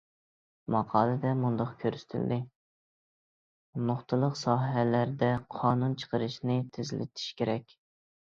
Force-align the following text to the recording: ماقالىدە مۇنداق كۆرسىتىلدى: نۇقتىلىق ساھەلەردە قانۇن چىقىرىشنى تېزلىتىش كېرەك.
ماقالىدە 0.75 1.33
مۇنداق 1.41 1.73
كۆرسىتىلدى: 1.83 2.37
نۇقتىلىق 3.89 4.39
ساھەلەردە 4.39 5.29
قانۇن 5.59 5.93
چىقىرىشنى 6.05 6.57
تېزلىتىش 6.79 7.29
كېرەك. 7.43 7.77